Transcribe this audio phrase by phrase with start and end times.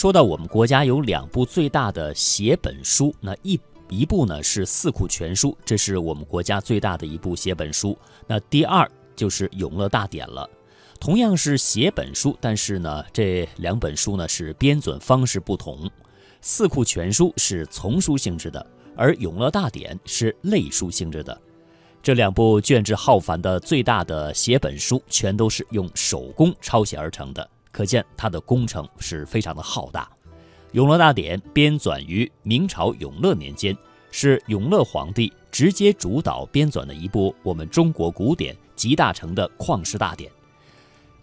[0.00, 7.94] 说到我们国家有两部最大的写本书，那一一部呢是《四库全书》，这是我们国家最大的一部写本书。
[8.26, 10.48] 那第二就是《永乐大典》了。
[10.98, 15.84] 同样是写本书，但是呢，这两本书呢是编纂方式不同，
[16.40, 21.38] 《四库全书》是丛书性质的，而《永乐大典》是类书性质的。
[22.02, 30.08] 这两部卷帙浩繁的最大的写本书，全都是用手工抄写而成的，可见它的工程是非常的浩大。
[30.72, 33.76] 《永乐大典》编纂于明朝永乐年间，
[34.10, 40.30] 是永乐皇帝直接主导编纂的一部我们中国古典集大成的旷世大典。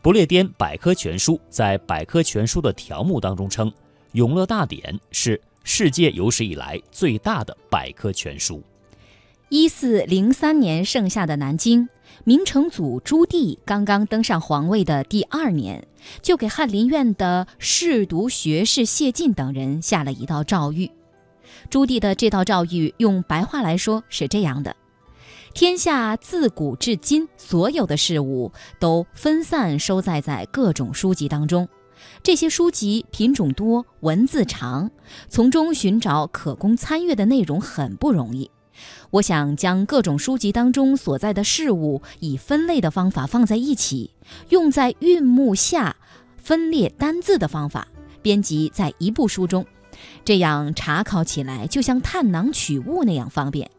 [0.00, 3.70] 不列颠百科全书在百科全书的条目当中称，
[4.12, 8.62] 《永乐大典》是世界有史以来最大的百科全书。
[9.56, 11.88] 一四零三年盛夏的南京，
[12.24, 15.86] 明成祖朱棣刚刚登上皇位的第二年，
[16.22, 20.90] 就给翰林院的侍读学士谢晋等人下了一道诏谕。
[21.70, 24.74] 朱棣的这道诏谕用白话来说是这样的：
[25.54, 31.68] 天下自古至今所有的事物都分散收载在各种书籍当中，
[32.24, 34.90] 这些书籍品种多，文字长，
[35.28, 38.50] 从中寻找可供参阅的内容很不容易。
[39.10, 44.10] 我想将各种书籍当中所在的事物以分类的方法放在一起，
[44.48, 45.96] 用在韵目下
[46.36, 47.88] 分列单字的方法
[48.22, 49.64] 编辑在一部书中，
[50.24, 53.70] 这样查考起来就像探囊取物那样方便。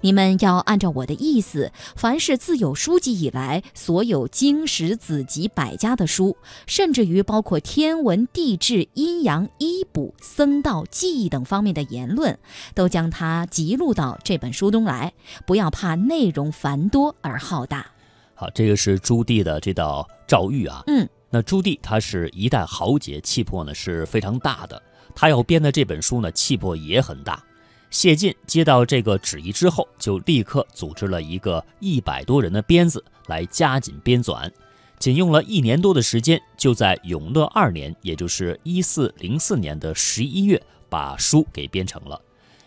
[0.00, 12.38] 你们要按照我的意思，凡是自有书籍以来，所有经史子集百家的书，甚至于包括天文地质、阴阳医卜、僧道技艺等方面的言论，
[12.74, 15.12] 都将它记录到这本书中来。
[15.46, 17.86] 不要怕内容繁多而浩大。
[18.34, 20.82] 好，这个是朱棣的这道诏谕啊。
[20.86, 24.80] 嗯，那朱棣他是一代豪杰，气魄呢是非常大的。
[25.14, 27.42] 他要编的这本书呢，气魄也很大。
[27.90, 34.50] 谢晋接到这个旨意之后，就立刻组织了一个一百多人的编子来加紧编纂，
[34.98, 42.20] 仅用了一年多的时间，就在永乐二年，也就是一四零四年的十一月，把书给编成了。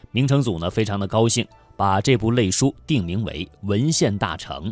[0.09, 4.69] 明成祖呢，非常的高兴，把这部类书定名为《文献大成》。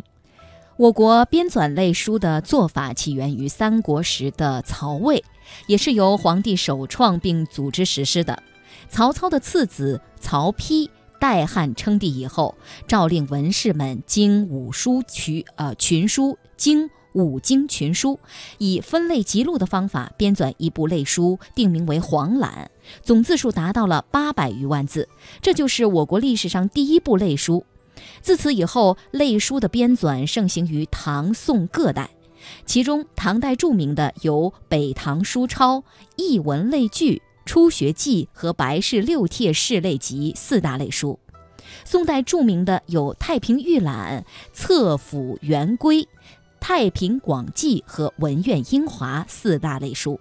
[0.76, 5.22] 我国编纂类书的做法起源于三国时的曹魏，
[5.66, 8.42] 也是由皇帝首创并组织实施的。
[8.90, 10.90] 曹操的次子曹丕
[11.20, 12.56] 代汉称帝以后，
[12.88, 18.18] 诏令文士们经五书群呃群书，经五经群书，
[18.58, 22.70] 以分类辑录的方法编纂一部类书，定名为《黄览》，
[23.06, 25.08] 总字数达到了八百余万字，
[25.40, 27.64] 这就是我国历史上第一部类书。
[28.22, 32.10] 自此以后，类书的编纂盛行于唐宋各代，
[32.66, 35.76] 其中唐代著名的有《北唐书钞》
[36.16, 37.16] 《艺文类聚》。
[37.44, 41.18] 《初学记》和《白氏六帖事类集》四大类书，
[41.84, 44.24] 宋代著名的有《太平御览》
[44.56, 46.02] 《册府元规》
[46.60, 50.20] 《太平广记》和《文苑英华》四大类书。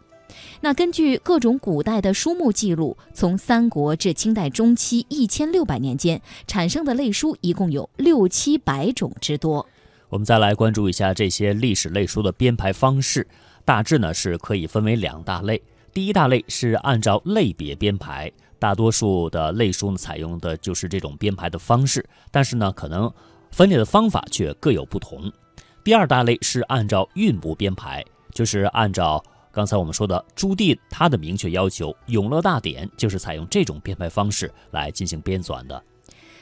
[0.62, 9.68] 那根据各种古代的书目记录，从三国至清代中期一千六百年间产生的类书一共有六七百种之多。
[10.08, 13.28] 我们再来关注一下这些历史类书的编排方式，
[13.66, 15.62] 大致呢是可以分为两大类。
[16.00, 23.12] 第一大类是按照类别编排，大多数的类书呢采用的就是这种编排的方式，但是呢，可能
[23.52, 25.30] 分类的方法却各有不同。
[25.84, 28.02] 第二大类是按照韵部编排，
[28.34, 29.22] 就是按照
[29.52, 35.84] 刚才我们说的朱棣他的明确要求，《永乐大典》就是采用这种编排方式来进行编纂的。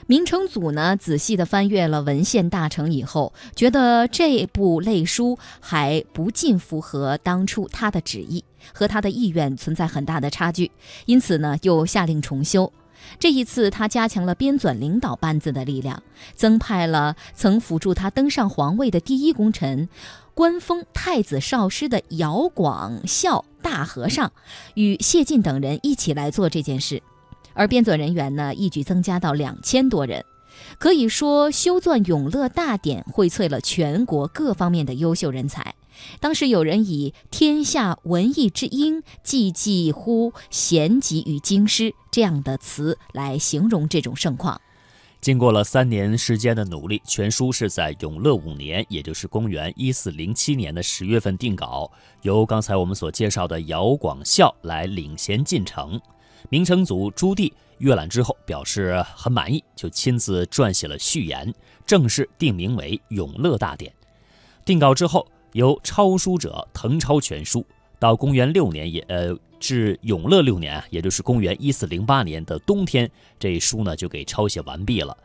[0.08, 10.72] 明成祖呢，仔细地翻阅了文献大成以后，觉得这部类书还不尽符合当初他的旨意，和他的意愿存在很大的差距，
[11.06, 12.72] 因此呢，又下令重修。
[13.20, 16.02] 这一次，他加强了编纂领导班子的力量，
[16.36, 19.90] 增派了曾辅助他登上皇位的第一功臣，
[20.34, 24.32] 官封太子少师的姚广孝大和尚，
[24.76, 27.04] 与谢晋等人一起来做这件事。
[27.58, 30.24] 而编纂人员呢，一举增加到两千多人，
[30.78, 35.74] 可以说修撰《永乐大典》荟萃了全国各方面的优秀人才。
[36.20, 44.62] 当时有人以“天下文艺之英，济济乎贤集与京师”这样的词来形容这种盛况。
[45.20, 56.00] 经过了三年时间的努力，全书是在永乐五年，也就是公元一四零七年的十月份定稿，由刚才我们所介绍的姚广孝来领衔进程。
[56.50, 61.54] 明成祖朱棣阅览之后表示很满意，就亲自撰写了序言，
[61.86, 63.92] 正式定名为《永乐大典》。
[64.66, 67.66] 定稿之后，由抄书者誊抄全书。
[68.00, 73.10] 到公元六年，也呃至永乐六年，也就是公元一四零八年的冬天，
[73.40, 75.18] 这一书呢就给抄写完毕了。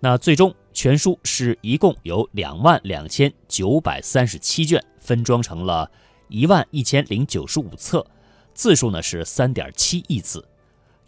[0.00, 5.90] 那最终全书是一共有两万两千九百三十七卷，分装成了
[6.28, 8.06] 一万一千零九十五册，
[8.52, 10.46] 字数呢是三点七亿字。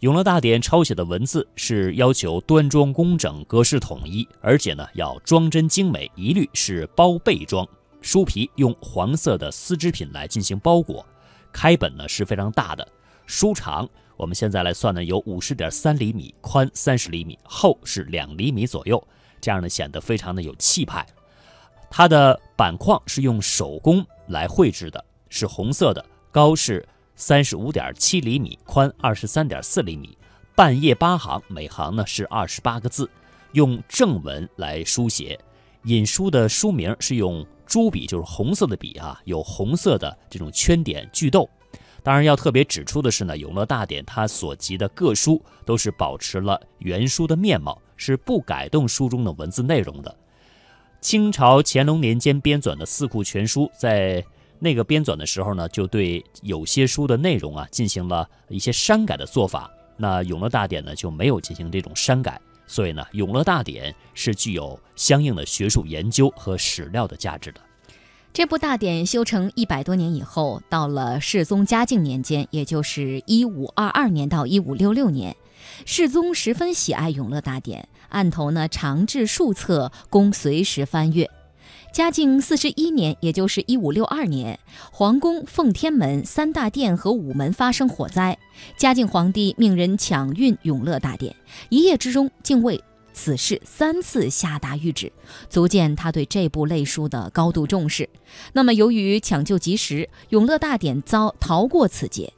[0.03, 7.65] 永乐大典抄写的文字是要求端庄工整、格式统一，而且呢要装帧精美，一律是包背装。
[8.01, 11.05] 书皮用黄色的丝织品来进行包裹，
[11.53, 12.85] 开本呢是非常大的，
[13.25, 13.89] 书长。
[14.17, 19.01] 我们现在来算呢，有五十点三厘米，宽三十厘米，厚是两厘米左右，
[19.39, 21.07] 这样呢显得非常的有气派。
[21.89, 26.85] 它的板框是用手工来绘制的，是红色的，高是
[27.15, 30.17] 三十五点七厘米，宽二十三点四厘米，
[30.55, 33.09] 半页八行，每行呢是二十八个字，
[33.51, 35.39] 用正文来书写。
[35.83, 41.49] 引书的书名是用朱笔，就是红色的笔啊，有红色的这种圈点句逗。
[42.01, 50.13] 当然要特别指出的是呢，《永乐大典》它所集的各书都是保持了原书的面貌，是不改动书中的文字内容的。
[50.99, 54.23] 清朝乾隆年间编纂的《四库全书》在
[54.63, 59.69] 那个编纂的时候呢，就对有些书的内容啊进行了一些删改的做法。
[59.97, 67.59] 那《永乐大典》呢就没有进行这种删改，所以呢，《永乐大典》是具有相应的学术研究和史料的价值的。
[68.31, 75.35] 这部大典修成一百多年以后，到了世宗嘉靖年间，也就是一五二二年到一五六六年，
[75.85, 81.29] 世宗十分喜爱《永乐大典》，案头呢长制数册，供随时翻阅。
[81.93, 84.59] 嘉靖四十一年，也就是一五六二年，
[84.91, 88.35] 皇宫奉天门、三大殿和午门发生火灾，
[88.75, 91.31] 嘉靖皇帝命人抢运《永乐大典》，
[91.69, 92.83] 一夜之中竟为。
[93.13, 95.13] 此事三次下达谕旨，
[95.51, 98.09] 足见他对这部类书的高度重视。
[98.53, 102.33] 那么，由于抢救及时，永乐大典遭逃过此劫。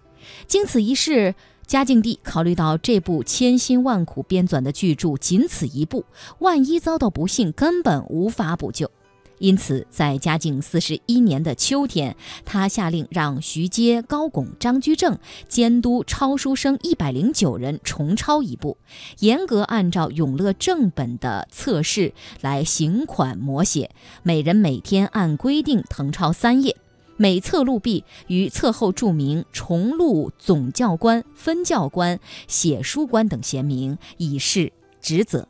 [0.47, 1.33] 经此一事，
[1.65, 6.03] 嘉靖帝考虑到这部千辛万苦编纂的巨著仅此一部，
[6.39, 8.91] 万一遭到不幸，根本无法补救。
[9.39, 12.15] 因此，在嘉靖四十一年的秋天，
[12.45, 15.17] 他下令让徐阶、高拱、张居正
[15.47, 18.77] 监督抄书生一百零九人重抄一部，
[19.19, 23.91] 严格按照永乐正本的测试来行款摹写，
[24.23, 26.77] 每人每天按规定誊抄三页，
[27.17, 34.71] 每册录毕于册后注明“重录总教官、分教官、写书官等闲名，以示
[35.01, 35.47] 职责”。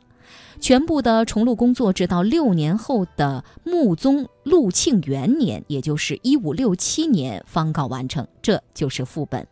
[0.60, 8.26] 全部的重录工作，直到六年后的穆宗禄庆元年，也就是一五六七年，方告完成。
[8.42, 9.46] 这就是副本。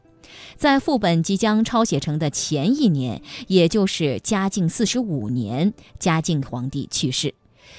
[0.57, 7.35] 在副本即将抄写成的前一年，也就是嘉靖四十五年，嘉靖皇帝去世。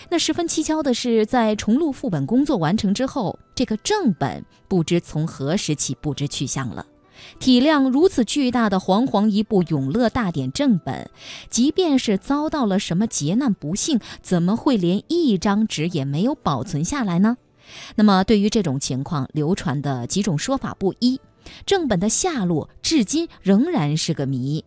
[0.10, 6.86] 那十分蹊跷的是，在重录副本工作完成之后，这个正本不知从何时起不知去向了。
[7.40, 11.10] 体量如此巨大的煌煌一部《永乐大典》正本，
[11.50, 17.38] 即便是遭到了什么劫难不幸，怎么会连一张纸也没有保存下来呢？
[17.96, 21.20] 那么，对于这种情况，流传的几种说法不一，
[21.66, 24.64] 正本的下落至今仍然是个谜。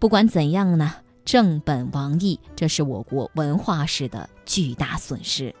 [0.00, 0.94] 不管怎样呢，
[1.24, 5.54] 正本亡佚，这是我国文化史的巨大损失。